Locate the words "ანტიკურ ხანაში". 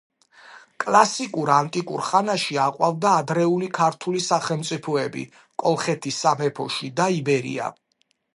1.55-2.57